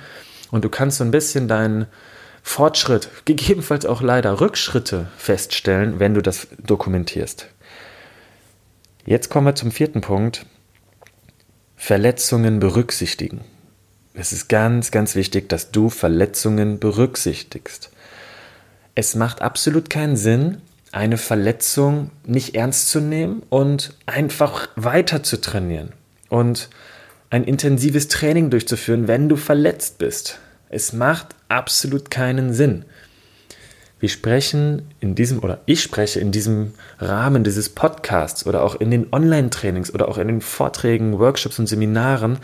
Und 0.51 0.63
du 0.63 0.69
kannst 0.69 0.97
so 0.97 1.03
ein 1.03 1.11
bisschen 1.11 1.47
deinen 1.47 1.87
Fortschritt, 2.47 3.09
gegebenenfalls 3.25 3.87
auch 3.87 4.01
leider 4.01 4.39
Rückschritte 4.39 5.07
feststellen, 5.17 5.99
wenn 5.99 6.13
du 6.13 6.21
das 6.21 6.47
dokumentierst. 6.59 7.47
Jetzt 9.05 9.29
kommen 9.29 9.47
wir 9.47 9.55
zum 9.55 9.71
vierten 9.71 9.99
Punkt. 9.99 10.45
Verletzungen 11.75 12.59
berücksichtigen. 12.59 13.41
Es 14.13 14.31
ist 14.31 14.47
ganz, 14.47 14.91
ganz 14.91 15.15
wichtig, 15.15 15.49
dass 15.49 15.71
du 15.71 15.89
Verletzungen 15.89 16.79
berücksichtigst. 16.79 17.89
Es 18.93 19.15
macht 19.15 19.41
absolut 19.41 19.89
keinen 19.89 20.15
Sinn, 20.15 20.61
eine 20.93 21.17
Verletzung 21.17 22.11
nicht 22.25 22.55
ernst 22.55 22.89
zu 22.89 23.01
nehmen 23.01 23.41
und 23.49 23.95
einfach 24.05 24.69
weiter 24.75 25.23
zu 25.23 25.41
trainieren 25.41 25.91
und 26.29 26.69
ein 27.31 27.43
intensives 27.43 28.07
Training 28.07 28.51
durchzuführen, 28.51 29.07
wenn 29.07 29.27
du 29.27 29.35
verletzt 29.35 29.97
bist. 29.97 30.39
Es 30.75 30.91
macht 30.91 31.27
absolut 31.47 32.11
keinen 32.11 32.53
Sinn. 32.53 32.83
Wir 34.01 34.09
sprechen 34.09 34.81
in 34.99 35.15
diesem, 35.15 35.39
oder 35.39 35.61
ich 35.65 35.81
spreche 35.81 36.19
in 36.19 36.33
diesem 36.33 36.73
Rahmen 36.99 37.45
dieses 37.45 37.69
Podcasts 37.69 38.45
oder 38.45 38.61
auch 38.61 38.75
in 38.75 38.91
den 38.91 39.07
Online-Trainings 39.13 39.93
oder 39.93 40.09
auch 40.09 40.17
in 40.17 40.27
den 40.27 40.41
Vorträgen, 40.41 41.17
Workshops 41.17 41.59
und 41.59 41.67
Seminaren 41.67 42.39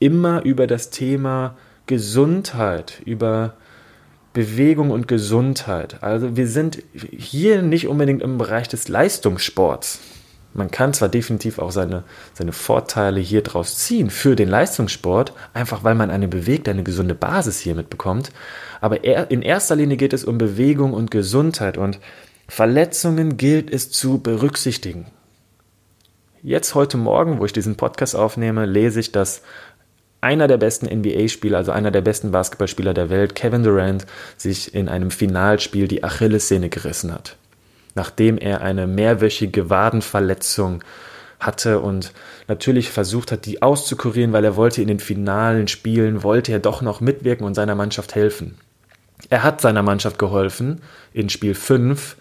immer 0.00 0.42
über 0.42 0.66
das 0.66 0.90
Thema 0.90 1.56
Gesundheit, 1.86 3.00
über 3.06 3.54
Bewegung 4.34 4.90
und 4.90 5.08
Gesundheit. 5.08 6.02
Also 6.02 6.36
wir 6.36 6.46
sind 6.46 6.82
hier 6.92 7.62
nicht 7.62 7.88
unbedingt 7.88 8.20
im 8.20 8.36
Bereich 8.36 8.68
des 8.68 8.88
Leistungssports. 8.88 9.98
Man 10.54 10.70
kann 10.70 10.94
zwar 10.94 11.08
definitiv 11.08 11.58
auch 11.58 11.72
seine, 11.72 12.04
seine 12.32 12.52
Vorteile 12.52 13.18
hier 13.18 13.42
draus 13.42 13.76
ziehen 13.76 14.08
für 14.08 14.36
den 14.36 14.48
Leistungssport, 14.48 15.32
einfach 15.52 15.82
weil 15.82 15.96
man 15.96 16.10
eine 16.10 16.28
bewegte, 16.28 16.70
eine 16.70 16.84
gesunde 16.84 17.16
Basis 17.16 17.58
hier 17.58 17.74
mitbekommt, 17.74 18.30
aber 18.80 19.02
in 19.02 19.42
erster 19.42 19.74
Linie 19.74 19.96
geht 19.96 20.12
es 20.12 20.24
um 20.24 20.38
Bewegung 20.38 20.92
und 20.92 21.10
Gesundheit 21.10 21.76
und 21.76 21.98
Verletzungen 22.46 23.36
gilt 23.36 23.72
es 23.72 23.90
zu 23.90 24.18
berücksichtigen. 24.18 25.06
Jetzt 26.42 26.74
heute 26.74 26.98
Morgen, 26.98 27.40
wo 27.40 27.46
ich 27.46 27.52
diesen 27.52 27.76
Podcast 27.76 28.14
aufnehme, 28.14 28.66
lese 28.66 29.00
ich, 29.00 29.10
dass 29.10 29.42
einer 30.20 30.46
der 30.46 30.58
besten 30.58 30.86
NBA-Spieler, 30.86 31.58
also 31.58 31.72
einer 31.72 31.90
der 31.90 32.02
besten 32.02 32.30
Basketballspieler 32.30 32.94
der 32.94 33.10
Welt, 33.10 33.34
Kevin 33.34 33.62
Durant, 33.62 34.06
sich 34.36 34.74
in 34.74 34.88
einem 34.88 35.10
Finalspiel 35.10 35.88
die 35.88 36.04
Achillessehne 36.04 36.68
gerissen 36.68 37.12
hat 37.12 37.36
nachdem 37.94 38.38
er 38.38 38.60
eine 38.60 38.86
mehrwöchige 38.86 39.70
Wadenverletzung 39.70 40.82
hatte 41.40 41.80
und 41.80 42.12
natürlich 42.48 42.90
versucht 42.90 43.32
hat, 43.32 43.46
die 43.46 43.62
auszukurieren, 43.62 44.32
weil 44.32 44.44
er 44.44 44.56
wollte 44.56 44.82
in 44.82 44.88
den 44.88 45.00
finalen 45.00 45.68
Spielen, 45.68 46.22
wollte 46.22 46.52
er 46.52 46.60
doch 46.60 46.82
noch 46.82 47.00
mitwirken 47.00 47.46
und 47.46 47.54
seiner 47.54 47.74
Mannschaft 47.74 48.14
helfen. 48.14 48.58
Er 49.30 49.42
hat 49.42 49.60
seiner 49.60 49.82
Mannschaft 49.82 50.18
geholfen 50.18 50.80
in 51.12 51.28
Spiel 51.28 51.54
5 51.54 52.16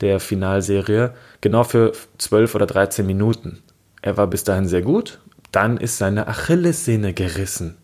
der 0.00 0.20
Finalserie, 0.20 1.14
genau 1.40 1.64
für 1.64 1.92
12 2.18 2.54
oder 2.54 2.66
13 2.66 3.06
Minuten. 3.06 3.62
Er 4.02 4.16
war 4.16 4.26
bis 4.28 4.44
dahin 4.44 4.68
sehr 4.68 4.82
gut, 4.82 5.18
dann 5.50 5.76
ist 5.76 5.98
seine 5.98 6.28
Achillessehne 6.28 7.12
gerissen. 7.12 7.76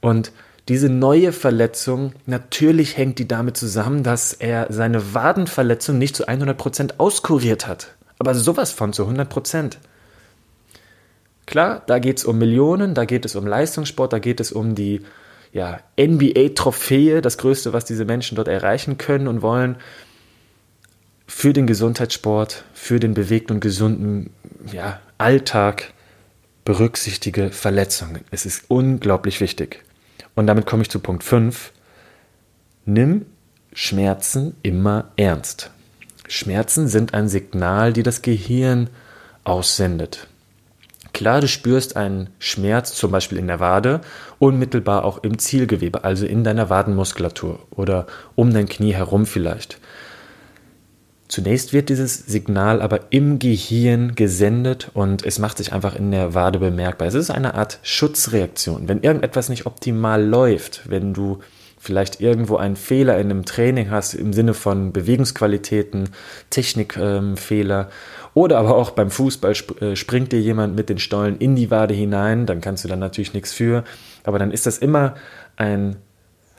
Und 0.00 0.32
diese 0.68 0.88
neue 0.88 1.32
Verletzung, 1.32 2.14
natürlich 2.24 2.96
hängt 2.96 3.18
die 3.18 3.28
damit 3.28 3.56
zusammen, 3.56 4.02
dass 4.02 4.32
er 4.32 4.68
seine 4.70 5.12
Wadenverletzung 5.12 5.98
nicht 5.98 6.16
zu 6.16 6.26
100% 6.26 6.94
auskuriert 6.98 7.66
hat. 7.66 7.94
Aber 8.18 8.34
sowas 8.34 8.70
von 8.70 8.92
zu 8.92 9.04
100%. 9.04 9.76
Klar, 11.46 11.82
da 11.86 11.98
geht 11.98 12.18
es 12.18 12.24
um 12.24 12.38
Millionen, 12.38 12.94
da 12.94 13.04
geht 13.04 13.26
es 13.26 13.36
um 13.36 13.46
Leistungssport, 13.46 14.14
da 14.14 14.18
geht 14.18 14.40
es 14.40 14.52
um 14.52 14.74
die 14.74 15.02
ja, 15.52 15.80
NBA-Trophäe, 16.00 17.20
das 17.20 17.36
Größte, 17.36 17.74
was 17.74 17.84
diese 17.84 18.06
Menschen 18.06 18.36
dort 18.36 18.48
erreichen 18.48 18.96
können 18.96 19.28
und 19.28 19.42
wollen. 19.42 19.76
Für 21.26 21.52
den 21.52 21.66
Gesundheitssport, 21.66 22.64
für 22.72 23.00
den 23.00 23.12
bewegten 23.12 23.54
und 23.54 23.60
gesunden 23.60 24.30
ja, 24.72 25.00
Alltag 25.18 25.92
berücksichtige 26.64 27.50
Verletzungen. 27.50 28.22
Es 28.30 28.46
ist 28.46 28.64
unglaublich 28.68 29.40
wichtig. 29.40 29.84
Und 30.34 30.46
damit 30.46 30.66
komme 30.66 30.82
ich 30.82 30.90
zu 30.90 30.98
Punkt 30.98 31.24
5. 31.24 31.72
Nimm 32.86 33.26
Schmerzen 33.72 34.56
immer 34.62 35.10
ernst. 35.16 35.70
Schmerzen 36.28 36.88
sind 36.88 37.14
ein 37.14 37.28
Signal, 37.28 37.92
die 37.92 38.02
das 38.02 38.22
Gehirn 38.22 38.88
aussendet. 39.44 40.28
Klar, 41.12 41.40
du 41.40 41.48
spürst 41.48 41.96
einen 41.96 42.30
Schmerz 42.40 42.94
zum 42.94 43.12
Beispiel 43.12 43.38
in 43.38 43.46
der 43.46 43.60
Wade, 43.60 44.00
unmittelbar 44.40 45.04
auch 45.04 45.22
im 45.22 45.38
Zielgewebe, 45.38 46.02
also 46.02 46.26
in 46.26 46.42
deiner 46.42 46.70
Wadenmuskulatur 46.70 47.60
oder 47.70 48.06
um 48.34 48.52
dein 48.52 48.68
Knie 48.68 48.94
herum 48.94 49.24
vielleicht. 49.24 49.78
Zunächst 51.34 51.72
wird 51.72 51.88
dieses 51.88 52.16
Signal 52.16 52.80
aber 52.80 53.10
im 53.10 53.40
Gehirn 53.40 54.14
gesendet 54.14 54.92
und 54.94 55.26
es 55.26 55.40
macht 55.40 55.58
sich 55.58 55.72
einfach 55.72 55.96
in 55.96 56.12
der 56.12 56.32
Wade 56.32 56.60
bemerkbar. 56.60 57.08
Es 57.08 57.14
ist 57.14 57.32
eine 57.32 57.54
Art 57.54 57.80
Schutzreaktion. 57.82 58.86
Wenn 58.86 59.02
irgendetwas 59.02 59.48
nicht 59.48 59.66
optimal 59.66 60.24
läuft, 60.24 60.88
wenn 60.88 61.12
du 61.12 61.40
vielleicht 61.76 62.20
irgendwo 62.20 62.56
einen 62.56 62.76
Fehler 62.76 63.18
in 63.18 63.32
einem 63.32 63.44
Training 63.44 63.90
hast 63.90 64.14
im 64.14 64.32
Sinne 64.32 64.54
von 64.54 64.92
Bewegungsqualitäten, 64.92 66.10
Technikfehler 66.50 67.80
ähm, 67.80 67.88
oder 68.34 68.58
aber 68.58 68.76
auch 68.76 68.92
beim 68.92 69.10
Fußball 69.10 69.54
äh, 69.80 69.96
springt 69.96 70.30
dir 70.30 70.40
jemand 70.40 70.76
mit 70.76 70.88
den 70.88 70.98
Stollen 70.98 71.38
in 71.38 71.56
die 71.56 71.72
Wade 71.72 71.94
hinein, 71.94 72.46
dann 72.46 72.60
kannst 72.60 72.84
du 72.84 72.88
dann 72.88 73.00
natürlich 73.00 73.34
nichts 73.34 73.52
für, 73.52 73.82
aber 74.22 74.38
dann 74.38 74.52
ist 74.52 74.66
das 74.66 74.78
immer 74.78 75.16
ein, 75.56 75.96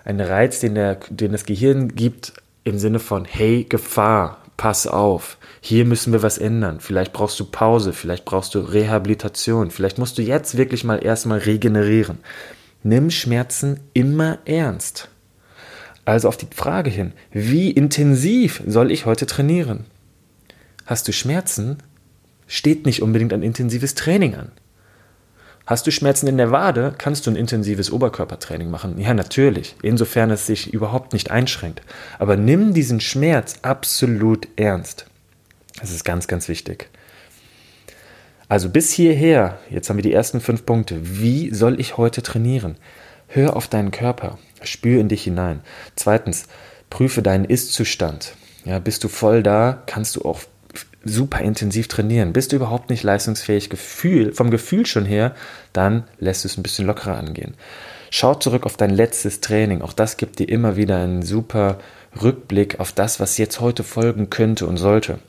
ein 0.04 0.20
Reiz, 0.20 0.60
den, 0.60 0.76
der, 0.76 0.96
den 1.10 1.32
das 1.32 1.46
Gehirn 1.46 1.96
gibt 1.96 2.34
im 2.66 2.78
Sinne 2.78 3.00
von 3.00 3.24
hey, 3.24 3.64
Gefahr, 3.64 4.42
pass 4.58 4.88
auf, 4.88 5.38
hier 5.62 5.86
müssen 5.86 6.14
wir 6.14 6.24
was 6.24 6.38
ändern. 6.38 6.80
Vielleicht 6.80 7.14
brauchst 7.14 7.40
du 7.40 7.46
Pause, 7.46 7.94
vielleicht 7.94 8.26
brauchst 8.26 8.56
du 8.56 8.60
Rehabilitation, 8.60 9.72
vielleicht 9.72 9.98
musst 9.98 10.18
du 10.18 10.22
jetzt 10.22 10.58
wirklich 10.58 10.84
mal 10.84 11.04
erstmal 11.04 11.40
regenerieren. 11.40 12.20
Nimm 12.84 13.10
Schmerzen 13.10 13.80
immer 13.94 14.40
ernst. 14.46 15.10
Also 16.06 16.28
auf 16.28 16.38
die 16.38 16.48
Frage 16.54 16.90
hin, 16.90 17.14
wie 17.32 17.72
intensiv 17.72 18.62
soll 18.68 18.92
ich 18.92 19.06
heute 19.06 19.26
trainieren? 19.26 19.86
Hast 20.86 21.08
du 21.08 21.12
Schmerzen? 21.12 21.78
Steht 22.48 22.86
nicht 22.86 23.02
unbedingt 23.02 23.34
ein 23.34 23.42
intensives 23.42 23.96
Training 23.96 24.36
an. 24.36 24.52
Hast 25.66 25.88
du 25.88 25.92
Schmerzen 25.92 26.28
in 26.28 26.38
der 26.38 26.52
Wade, 26.52 26.94
kannst 26.96 27.26
du 27.26 27.32
ein 27.32 27.36
intensives 27.36 27.92
Oberkörpertraining 27.92 28.70
machen. 28.70 29.00
Ja, 29.00 29.16
natürlich, 29.16 29.76
insofern 29.82 30.30
es 30.30 30.46
sich 30.46 30.72
überhaupt 30.72 31.14
nicht 31.14 31.32
einschränkt. 31.32 31.82
Aber 32.20 32.38
nimm 32.38 32.74
diesen 32.76 33.02
Schmerz 33.02 33.56
absolut 33.64 34.48
ernst. 34.58 35.08
Das 35.82 35.92
ist 35.92 36.04
ganz, 36.04 36.28
ganz 36.28 36.48
wichtig. 36.50 36.90
Also 38.48 38.70
bis 38.70 38.92
hierher, 38.92 39.58
jetzt 39.72 39.90
haben 39.90 39.98
wir 39.98 40.04
die 40.04 40.14
ersten 40.14 40.40
fünf 40.40 40.68
Punkte. 40.68 41.00
Wie 41.02 41.52
soll 41.52 41.80
ich 41.80 41.98
heute 41.98 42.22
trainieren? 42.22 42.78
Hör 43.28 43.56
auf 43.56 43.68
deinen 43.68 43.90
Körper, 43.90 44.38
spür 44.62 45.02
in 45.02 45.10
dich 45.10 45.24
hinein. 45.24 45.62
Zweitens, 45.96 46.46
prüfe 46.92 47.24
deinen 47.24 47.46
Ist-Zustand. 47.46 48.36
Ja, 48.66 48.78
bist 48.78 49.04
du 49.04 49.08
voll 49.08 49.42
da, 49.42 49.82
kannst 49.88 50.16
du 50.16 50.22
auch 50.26 50.42
super 51.04 51.42
intensiv 51.42 51.88
trainieren. 51.88 52.34
Bist 52.34 52.52
du 52.52 52.56
überhaupt 52.56 52.90
nicht 52.90 53.04
leistungsfähig 53.04 53.70
Gefühl, 53.70 54.34
vom 54.34 54.50
Gefühl 54.52 54.86
schon 54.86 55.06
her, 55.06 55.36
dann 55.74 56.04
lässt 56.20 56.44
du 56.44 56.48
es 56.48 56.58
ein 56.58 56.64
bisschen 56.64 56.88
lockerer 56.88 57.18
angehen. 57.18 57.56
Schau 58.10 58.36
zurück 58.36 58.66
auf 58.66 58.78
dein 58.78 58.92
letztes 58.92 59.42
Training. 59.42 59.82
Auch 59.82 59.94
das 59.94 60.18
gibt 60.18 60.40
dir 60.40 60.48
immer 60.48 60.76
wieder 60.76 60.98
einen 60.98 61.22
super 61.22 61.80
Rückblick 62.22 62.80
auf 62.80 62.92
das, 62.92 63.20
was 63.20 63.38
jetzt 63.38 63.60
heute 63.60 63.84
folgen 63.84 64.30
könnte 64.30 64.68
und 64.68 64.78
sollte. 64.78 65.20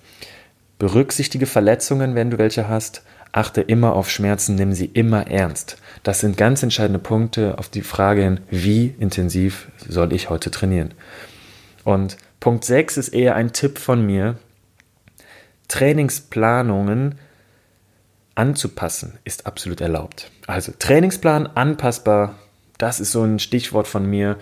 Berücksichtige 0.79 1.47
Verletzungen, 1.47 2.15
wenn 2.15 2.31
du 2.31 2.39
welche 2.39 2.69
hast. 2.69 3.03
Achte 3.33 3.61
immer 3.61 3.95
auf 3.95 4.09
Schmerzen, 4.11 4.55
nimm 4.55 4.73
sie 4.73 4.87
immer 4.87 5.27
ernst. 5.27 5.79
Das 6.03 6.21
sind 6.21 6.37
ganz 6.37 6.63
entscheidende 6.63 6.99
Punkte 6.99 7.59
auf 7.59 7.69
die 7.69 7.83
Frage 7.83 8.23
hin, 8.23 8.41
wie 8.51 8.95
intensiv 8.99 9.69
soll 9.89 10.13
ich 10.13 10.31
heute 10.31 10.51
trainieren. 10.51 10.95
Und 11.85 12.17
Punkt 12.41 12.65
6 12.65 12.97
ist 12.97 13.09
eher 13.09 13.35
ein 13.35 13.53
Tipp 13.53 13.79
von 13.79 14.05
mir, 14.07 14.37
Trainingsplanungen 15.69 17.17
anzupassen, 18.35 19.19
ist 19.25 19.47
absolut 19.47 19.81
erlaubt. 19.81 20.31
Also 20.47 20.73
Trainingsplan 20.79 21.49
anpassbar, 21.49 22.39
das 22.79 23.01
ist 23.01 23.13
so 23.13 23.23
ein 23.23 23.39
Stichwort 23.39 23.89
von 23.89 24.07
mir. 24.07 24.37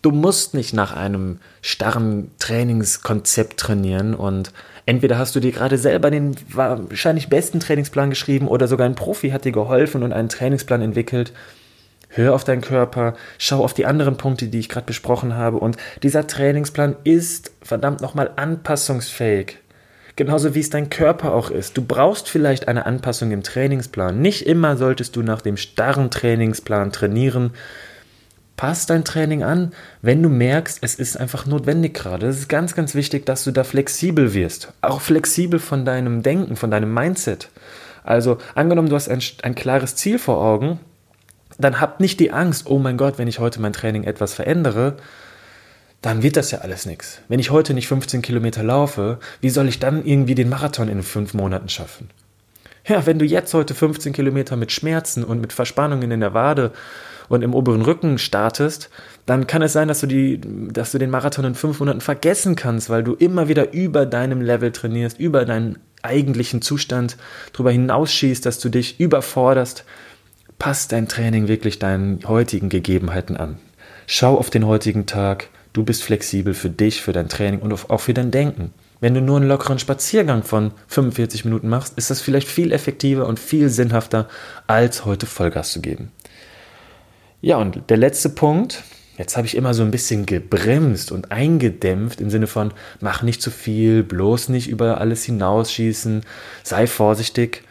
Du 0.00 0.10
musst 0.10 0.54
nicht 0.54 0.72
nach 0.74 0.96
einem 0.96 1.38
starren 1.60 2.30
Trainingskonzept 2.38 3.58
trainieren 3.58 4.14
und 4.14 4.52
entweder 4.86 5.18
hast 5.18 5.34
du 5.34 5.40
dir 5.40 5.52
gerade 5.52 5.76
selber 5.76 6.10
den 6.10 6.36
wahrscheinlich 6.52 7.28
besten 7.28 7.60
Trainingsplan 7.60 8.10
geschrieben 8.10 8.48
oder 8.48 8.68
sogar 8.68 8.86
ein 8.86 8.94
Profi 8.94 9.30
hat 9.30 9.44
dir 9.44 9.52
geholfen 9.52 10.02
und 10.02 10.12
einen 10.12 10.28
Trainingsplan 10.28 10.82
entwickelt. 10.82 11.32
Hör 12.10 12.34
auf 12.34 12.44
deinen 12.44 12.62
Körper, 12.62 13.14
schau 13.36 13.62
auf 13.62 13.74
die 13.74 13.84
anderen 13.84 14.16
Punkte, 14.16 14.46
die 14.46 14.60
ich 14.60 14.70
gerade 14.70 14.86
besprochen 14.86 15.34
habe 15.34 15.58
und 15.58 15.76
dieser 16.02 16.26
Trainingsplan 16.26 16.96
ist 17.04 17.52
verdammt 17.60 18.00
nochmal 18.00 18.30
anpassungsfähig. 18.36 19.58
Genauso 20.18 20.56
wie 20.56 20.60
es 20.60 20.68
dein 20.68 20.90
Körper 20.90 21.32
auch 21.32 21.48
ist. 21.48 21.76
Du 21.76 21.84
brauchst 21.84 22.28
vielleicht 22.28 22.66
eine 22.66 22.86
Anpassung 22.86 23.30
im 23.30 23.44
Trainingsplan. 23.44 24.20
Nicht 24.20 24.48
immer 24.48 24.76
solltest 24.76 25.14
du 25.14 25.22
nach 25.22 25.40
dem 25.40 25.56
starren 25.56 26.10
Trainingsplan 26.10 26.90
trainieren. 26.90 27.52
Pass 28.56 28.86
dein 28.86 29.04
Training 29.04 29.44
an, 29.44 29.70
wenn 30.02 30.20
du 30.20 30.28
merkst, 30.28 30.80
es 30.82 30.96
ist 30.96 31.20
einfach 31.20 31.46
notwendig 31.46 31.94
gerade. 31.94 32.26
Es 32.26 32.38
ist 32.38 32.48
ganz, 32.48 32.74
ganz 32.74 32.96
wichtig, 32.96 33.26
dass 33.26 33.44
du 33.44 33.52
da 33.52 33.62
flexibel 33.62 34.34
wirst. 34.34 34.72
Auch 34.80 35.00
flexibel 35.00 35.60
von 35.60 35.84
deinem 35.84 36.24
Denken, 36.24 36.56
von 36.56 36.72
deinem 36.72 36.92
Mindset. 36.92 37.48
Also 38.02 38.38
angenommen, 38.56 38.88
du 38.88 38.96
hast 38.96 39.08
ein, 39.08 39.22
ein 39.44 39.54
klares 39.54 39.94
Ziel 39.94 40.18
vor 40.18 40.38
Augen, 40.38 40.80
dann 41.60 41.80
hab 41.80 42.00
nicht 42.00 42.18
die 42.18 42.32
Angst, 42.32 42.66
oh 42.68 42.80
mein 42.80 42.96
Gott, 42.96 43.18
wenn 43.18 43.28
ich 43.28 43.38
heute 43.38 43.60
mein 43.60 43.72
Training 43.72 44.02
etwas 44.02 44.34
verändere, 44.34 44.96
dann 46.02 46.22
wird 46.22 46.36
das 46.36 46.50
ja 46.50 46.58
alles 46.58 46.86
nichts. 46.86 47.20
Wenn 47.28 47.40
ich 47.40 47.50
heute 47.50 47.74
nicht 47.74 47.88
15 47.88 48.22
Kilometer 48.22 48.62
laufe, 48.62 49.18
wie 49.40 49.50
soll 49.50 49.68
ich 49.68 49.78
dann 49.78 50.04
irgendwie 50.04 50.34
den 50.34 50.48
Marathon 50.48 50.88
in 50.88 51.02
fünf 51.02 51.34
Monaten 51.34 51.68
schaffen? 51.68 52.10
Ja, 52.86 53.04
wenn 53.04 53.18
du 53.18 53.24
jetzt 53.24 53.52
heute 53.52 53.74
15 53.74 54.12
Kilometer 54.12 54.56
mit 54.56 54.72
Schmerzen 54.72 55.24
und 55.24 55.40
mit 55.40 55.52
Verspannungen 55.52 56.10
in 56.10 56.20
der 56.20 56.34
Wade 56.34 56.72
und 57.28 57.42
im 57.42 57.54
oberen 57.54 57.82
Rücken 57.82 58.16
startest, 58.16 58.88
dann 59.26 59.46
kann 59.46 59.60
es 59.60 59.74
sein, 59.74 59.88
dass 59.88 60.00
du, 60.00 60.06
die, 60.06 60.40
dass 60.72 60.92
du 60.92 60.98
den 60.98 61.10
Marathon 61.10 61.44
in 61.44 61.54
fünf 61.54 61.80
Monaten 61.80 62.00
vergessen 62.00 62.56
kannst, 62.56 62.88
weil 62.88 63.04
du 63.04 63.14
immer 63.14 63.48
wieder 63.48 63.72
über 63.72 64.06
deinem 64.06 64.40
Level 64.40 64.72
trainierst, 64.72 65.20
über 65.20 65.44
deinen 65.44 65.78
eigentlichen 66.02 66.62
Zustand 66.62 67.16
darüber 67.52 67.72
hinausschießt, 67.72 68.46
dass 68.46 68.58
du 68.58 68.68
dich 68.68 69.00
überforderst. 69.00 69.84
Passt 70.58 70.92
dein 70.92 71.08
Training 71.08 71.48
wirklich 71.48 71.78
deinen 71.78 72.26
heutigen 72.26 72.68
Gegebenheiten 72.68 73.36
an. 73.36 73.58
Schau 74.06 74.38
auf 74.38 74.48
den 74.48 74.66
heutigen 74.66 75.04
Tag, 75.04 75.48
Du 75.72 75.84
bist 75.84 76.02
flexibel 76.02 76.54
für 76.54 76.70
dich, 76.70 77.02
für 77.02 77.12
dein 77.12 77.28
Training 77.28 77.60
und 77.60 77.72
auch 77.72 78.00
für 78.00 78.14
dein 78.14 78.30
Denken. 78.30 78.72
Wenn 79.00 79.14
du 79.14 79.20
nur 79.20 79.36
einen 79.36 79.48
lockeren 79.48 79.78
Spaziergang 79.78 80.42
von 80.42 80.72
45 80.88 81.44
Minuten 81.44 81.68
machst, 81.68 81.96
ist 81.96 82.10
das 82.10 82.20
vielleicht 82.20 82.48
viel 82.48 82.72
effektiver 82.72 83.26
und 83.26 83.38
viel 83.38 83.68
sinnhafter, 83.68 84.28
als 84.66 85.04
heute 85.04 85.26
Vollgas 85.26 85.72
zu 85.72 85.80
geben. 85.80 86.10
Ja, 87.40 87.58
und 87.58 87.82
der 87.88 87.96
letzte 87.96 88.30
Punkt, 88.30 88.82
jetzt 89.16 89.36
habe 89.36 89.46
ich 89.46 89.56
immer 89.56 89.72
so 89.72 89.84
ein 89.84 89.92
bisschen 89.92 90.26
gebremst 90.26 91.12
und 91.12 91.30
eingedämpft 91.30 92.20
im 92.20 92.30
Sinne 92.30 92.48
von, 92.48 92.72
mach 93.00 93.22
nicht 93.22 93.40
zu 93.40 93.52
viel, 93.52 94.02
bloß 94.02 94.48
nicht 94.48 94.68
über 94.68 95.00
alles 95.00 95.24
hinausschießen, 95.24 96.22
sei 96.64 96.86
vorsichtig. 96.88 97.62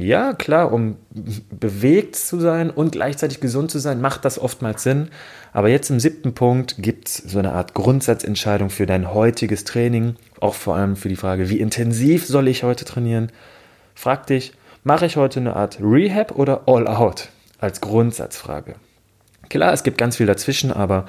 Ja, 0.00 0.32
klar, 0.32 0.72
um 0.72 0.96
bewegt 1.50 2.14
zu 2.14 2.38
sein 2.38 2.70
und 2.70 2.92
gleichzeitig 2.92 3.40
gesund 3.40 3.72
zu 3.72 3.80
sein, 3.80 4.00
macht 4.00 4.24
das 4.24 4.38
oftmals 4.38 4.84
Sinn. 4.84 5.08
Aber 5.52 5.70
jetzt 5.70 5.90
im 5.90 5.98
siebten 5.98 6.34
Punkt 6.34 6.76
gibt 6.78 7.08
es 7.08 7.16
so 7.16 7.40
eine 7.40 7.52
Art 7.52 7.74
Grundsatzentscheidung 7.74 8.70
für 8.70 8.86
dein 8.86 9.12
heutiges 9.12 9.64
Training, 9.64 10.14
auch 10.40 10.54
vor 10.54 10.76
allem 10.76 10.94
für 10.94 11.08
die 11.08 11.16
Frage, 11.16 11.50
wie 11.50 11.58
intensiv 11.58 12.26
soll 12.26 12.46
ich 12.46 12.62
heute 12.62 12.84
trainieren? 12.84 13.32
Frag 13.96 14.28
dich, 14.28 14.52
mache 14.84 15.06
ich 15.06 15.16
heute 15.16 15.40
eine 15.40 15.56
Art 15.56 15.78
Rehab 15.80 16.36
oder 16.36 16.62
All 16.66 16.86
Out 16.86 17.30
als 17.58 17.80
Grundsatzfrage? 17.80 18.76
Klar, 19.48 19.72
es 19.72 19.82
gibt 19.82 19.98
ganz 19.98 20.16
viel 20.16 20.26
dazwischen, 20.26 20.70
aber 20.70 21.06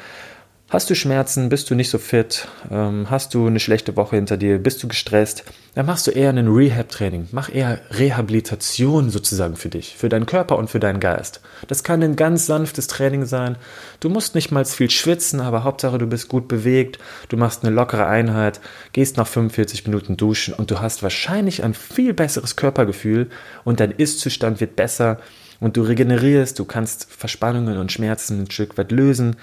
Hast 0.72 0.88
du 0.88 0.94
Schmerzen, 0.94 1.50
bist 1.50 1.72
du 1.72 1.74
nicht 1.74 1.90
so 1.90 1.98
fit, 1.98 2.48
ähm, 2.70 3.08
hast 3.10 3.34
du 3.34 3.48
eine 3.48 3.60
schlechte 3.60 3.96
Woche 3.96 4.18
hinter 4.18 4.38
dir, 4.38 4.60
bist 4.60 4.84
du 4.84 4.88
gestresst, 4.88 5.44
dann 5.74 5.88
machst 5.88 6.06
du 6.06 6.12
eher 6.12 6.30
ein 6.30 6.48
Rehab-Training. 6.48 7.30
Mach 7.32 7.52
eher 7.52 7.80
Rehabilitation 7.90 9.10
sozusagen 9.10 9.56
für 9.56 9.70
dich, 9.70 9.96
für 9.98 10.10
deinen 10.10 10.28
Körper 10.28 10.60
und 10.60 10.70
für 10.70 10.80
deinen 10.80 11.00
Geist. 11.00 11.42
Das 11.68 11.84
kann 11.84 12.04
ein 12.04 12.16
ganz 12.16 12.46
sanftes 12.46 12.86
Training 12.86 13.26
sein. 13.26 13.58
Du 14.00 14.10
musst 14.10 14.36
nicht 14.36 14.52
mal 14.52 14.64
viel 14.64 14.92
schwitzen, 14.92 15.40
aber 15.40 15.64
Hauptsache 15.64 15.98
du 15.98 16.06
bist 16.06 16.30
gut 16.30 16.48
bewegt, 16.48 17.00
du 17.30 17.38
machst 17.38 17.66
eine 17.66 17.74
lockere 17.74 18.06
Einheit, 18.06 18.60
gehst 18.94 19.18
nach 19.18 19.26
45 19.26 19.88
Minuten 19.88 20.18
duschen 20.18 20.54
und 20.54 20.70
du 20.70 20.82
hast 20.82 21.02
wahrscheinlich 21.02 21.64
ein 21.64 21.74
viel 21.74 22.14
besseres 22.14 22.56
Körpergefühl 22.56 23.32
und 23.64 23.80
dein 23.80 23.90
Ist-Zustand 23.90 24.60
wird 24.60 24.76
besser 24.76 25.18
und 25.60 25.78
du 25.78 25.82
regenerierst, 25.82 26.60
du 26.60 26.66
kannst 26.66 27.08
Verspannungen 27.12 27.80
und 27.80 27.92
Schmerzen 27.92 28.44
ein 28.44 28.52
Stück 28.52 28.78
weit 28.78 28.92
lösen. 28.92 29.36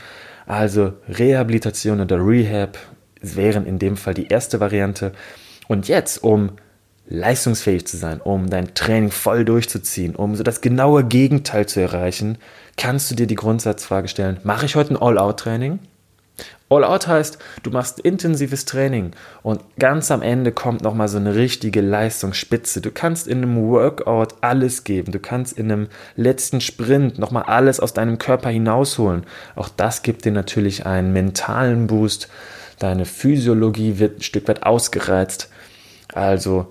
Also 0.46 0.94
Rehabilitation 1.08 2.00
oder 2.00 2.24
Rehab 2.24 2.78
wären 3.20 3.66
in 3.66 3.78
dem 3.78 3.96
Fall 3.96 4.14
die 4.14 4.28
erste 4.28 4.60
Variante. 4.60 5.12
Und 5.68 5.88
jetzt, 5.88 6.22
um 6.22 6.52
leistungsfähig 7.08 7.86
zu 7.86 7.96
sein, 7.96 8.20
um 8.20 8.48
dein 8.48 8.74
Training 8.74 9.10
voll 9.10 9.44
durchzuziehen, 9.44 10.16
um 10.16 10.34
so 10.36 10.42
das 10.42 10.60
genaue 10.60 11.04
Gegenteil 11.04 11.66
zu 11.66 11.80
erreichen, 11.80 12.38
kannst 12.76 13.10
du 13.10 13.14
dir 13.14 13.26
die 13.26 13.34
Grundsatzfrage 13.34 14.08
stellen, 14.08 14.38
mache 14.44 14.66
ich 14.66 14.76
heute 14.76 14.94
ein 14.94 15.02
All-Out-Training? 15.02 15.80
All 16.68 16.82
Out 16.82 17.06
heißt, 17.06 17.38
du 17.62 17.70
machst 17.70 18.00
intensives 18.00 18.64
Training 18.64 19.12
und 19.44 19.60
ganz 19.78 20.10
am 20.10 20.20
Ende 20.20 20.50
kommt 20.50 20.82
nochmal 20.82 21.06
so 21.06 21.16
eine 21.16 21.36
richtige 21.36 21.80
Leistungsspitze. 21.80 22.80
Du 22.80 22.90
kannst 22.90 23.28
in 23.28 23.38
einem 23.38 23.68
Workout 23.68 24.34
alles 24.40 24.82
geben. 24.82 25.12
Du 25.12 25.20
kannst 25.20 25.56
in 25.56 25.70
einem 25.70 25.88
letzten 26.16 26.60
Sprint 26.60 27.18
nochmal 27.20 27.44
alles 27.44 27.78
aus 27.78 27.92
deinem 27.92 28.18
Körper 28.18 28.50
hinausholen. 28.50 29.24
Auch 29.54 29.68
das 29.68 30.02
gibt 30.02 30.24
dir 30.24 30.32
natürlich 30.32 30.86
einen 30.86 31.12
mentalen 31.12 31.86
Boost. 31.86 32.28
deine 32.80 33.06
Physiologie 33.06 33.98
wird 33.98 34.18
ein 34.18 34.22
Stück 34.22 34.48
weit 34.48 34.64
ausgereizt. 34.64 35.48
Also, 36.12 36.66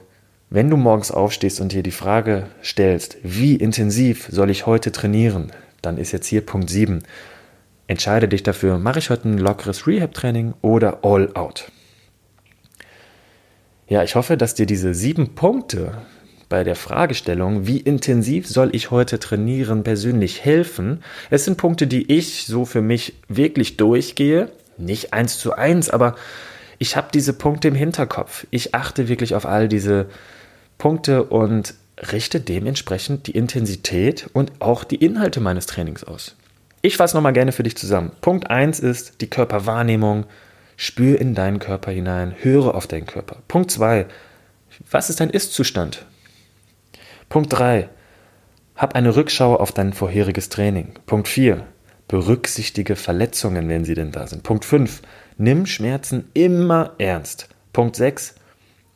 wenn 0.49 0.69
du 0.69 0.77
morgens 0.77 1.09
aufstehst 1.09 1.59
und 1.61 1.71
dir 1.71 1.81
die 1.81 1.91
Frage 1.91 2.47
stellst, 2.63 3.17
wie 3.23 3.55
intensiv 3.55 4.27
soll 4.29 4.51
ich 4.51 4.67
heute 4.67 4.91
trainieren, 4.91 5.51
dann 5.81 5.97
ist 5.97 6.11
jetzt 6.11 6.27
hier 6.27 6.45
Punkt 6.45 6.69
7. 6.69 7.01
Entscheide 7.87 8.27
dich 8.27 8.43
dafür, 8.43 8.79
mache 8.79 8.99
ich 8.99 9.09
heute 9.09 9.29
ein 9.29 9.37
lockeres 9.37 9.85
Rehab-Training 9.85 10.55
oder 10.61 11.03
All-Out. 11.03 11.71
Ja, 13.87 14.03
ich 14.03 14.15
hoffe, 14.15 14.37
dass 14.37 14.55
dir 14.55 14.65
diese 14.65 14.95
sieben 14.95 15.35
Punkte 15.35 15.93
bei 16.49 16.63
der 16.63 16.75
Fragestellung, 16.75 17.67
wie 17.67 17.77
intensiv 17.77 18.47
soll 18.47 18.75
ich 18.75 18.89
heute 18.89 19.19
trainieren, 19.19 19.83
persönlich 19.83 20.43
helfen. 20.43 21.03
Es 21.29 21.45
sind 21.45 21.57
Punkte, 21.57 21.85
die 21.85 22.11
ich 22.11 22.45
so 22.45 22.65
für 22.65 22.81
mich 22.81 23.13
wirklich 23.27 23.77
durchgehe. 23.77 24.51
Nicht 24.77 25.13
eins 25.13 25.37
zu 25.37 25.53
eins, 25.53 25.89
aber 25.89 26.15
ich 26.79 26.95
habe 26.95 27.07
diese 27.13 27.33
Punkte 27.33 27.67
im 27.67 27.75
Hinterkopf. 27.75 28.47
Ich 28.49 28.73
achte 28.73 29.07
wirklich 29.07 29.35
auf 29.35 29.45
all 29.45 29.67
diese 29.67 30.07
Punkte 30.77 31.23
und 31.23 31.75
richte 32.11 32.39
dementsprechend 32.39 33.27
die 33.27 33.31
Intensität 33.31 34.27
und 34.33 34.51
auch 34.59 34.83
die 34.83 34.97
Inhalte 34.97 35.39
meines 35.39 35.67
Trainings 35.67 36.03
aus. 36.03 36.35
Ich 36.85 36.97
fasse 36.97 37.17
nochmal 37.17 37.33
gerne 37.33 37.51
für 37.51 37.63
dich 37.63 37.75
zusammen. 37.75 38.11
Punkt 38.21 38.51
1 38.51 38.79
ist 38.79 39.19
die 39.19 39.27
Körperwahrnehmung. 39.27 40.27
Spür 40.77 41.19
in 41.19 41.33
deinen 41.33 41.57
Körper 41.57 41.89
hinein, 41.89 42.35
höre 42.39 42.75
auf 42.75 42.85
deinen 42.85 43.07
Körper. 43.07 43.37
Punkt 43.47 43.71
2. 43.71 44.05
Was 44.91 45.09
ist 45.09 45.19
dein 45.19 45.31
Ist-Zustand? 45.31 46.05
Punkt 47.27 47.51
3. 47.53 47.89
Hab 48.75 48.93
eine 48.93 49.15
Rückschau 49.15 49.55
auf 49.55 49.71
dein 49.71 49.93
vorheriges 49.93 50.49
Training. 50.49 50.91
Punkt 51.07 51.27
4. 51.27 51.65
Berücksichtige 52.07 52.95
Verletzungen, 52.95 53.67
wenn 53.67 53.83
sie 53.83 53.95
denn 53.95 54.11
da 54.11 54.27
sind. 54.27 54.43
Punkt 54.43 54.63
5. 54.63 55.01
Nimm 55.39 55.65
Schmerzen 55.65 56.29
immer 56.35 56.91
ernst. 56.99 57.49
Punkt 57.73 57.95
6. 57.95 58.35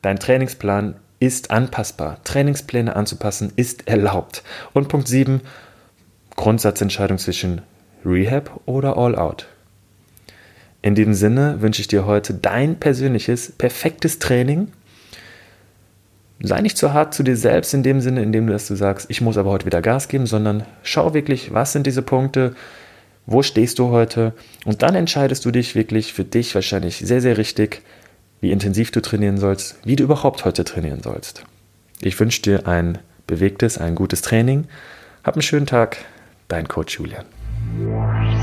Dein 0.04 0.20
Trainingsplan 0.20 0.94
ist 1.20 1.50
anpassbar. 1.50 2.24
Trainingspläne 2.24 2.96
anzupassen 2.96 3.52
ist 3.56 3.88
erlaubt. 3.88 4.44
Und 4.74 4.90
Punkt 4.90 5.08
7. 5.08 5.42
Grundsatzentscheidung 6.36 7.18
zwischen 7.18 7.64
Rehab 8.06 8.62
oder 8.66 8.98
All 8.98 9.16
Out. 9.16 9.48
In 10.82 10.96
diesem 10.96 11.14
Sinne 11.14 11.62
wünsche 11.62 11.82
ich 11.82 11.88
dir 11.88 12.06
heute 12.06 12.34
dein 12.34 12.80
persönliches, 12.80 13.52
perfektes 13.52 14.20
Training. 14.20 14.70
Sei 16.42 16.62
nicht 16.62 16.78
zu 16.78 16.94
hart 16.94 17.14
zu 17.14 17.24
dir 17.24 17.36
selbst 17.36 17.74
in 17.74 17.84
dem 17.84 18.00
Sinne, 18.00 18.24
in 18.24 18.32
dem 18.32 18.48
du, 18.48 18.54
dass 18.54 18.68
du 18.68 18.76
sagst, 18.76 19.10
ich 19.10 19.20
muss 19.20 19.38
aber 19.38 19.52
heute 19.52 19.66
wieder 19.66 19.82
Gas 19.82 20.08
geben, 20.08 20.26
sondern 20.26 20.64
schau 20.84 21.14
wirklich, 21.14 21.54
was 21.54 21.74
sind 21.74 21.86
diese 21.86 22.02
Punkte, 22.02 22.56
wo 23.26 23.44
stehst 23.44 23.78
du 23.78 23.90
heute 23.90 24.34
und 24.64 24.82
dann 24.82 24.96
entscheidest 24.96 25.44
du 25.44 25.52
dich 25.52 25.76
wirklich 25.76 26.14
für 26.14 26.24
dich 26.24 26.56
wahrscheinlich 26.56 27.00
sehr, 27.00 27.20
sehr 27.20 27.38
richtig, 27.38 27.82
wie 28.40 28.52
intensiv 28.52 28.92
du 28.92 29.02
trainieren 29.02 29.38
sollst, 29.38 29.76
wie 29.84 29.98
du 29.98 30.06
überhaupt 30.06 30.46
heute 30.46 30.64
trainieren 30.64 31.04
sollst. 31.04 31.44
Ich 32.00 32.18
wünsche 32.18 32.42
dir 32.42 32.68
ein 32.68 33.00
bewegtes, 33.28 33.78
ein 33.78 33.96
gutes 33.96 34.22
Training. 34.22 34.66
Hab 35.26 35.36
einen 35.36 35.42
schönen 35.42 35.66
Tag, 35.66 35.98
dein 36.48 36.70
Coach 36.70 36.98
Julian. 36.98 37.26
Wow. 37.78 38.39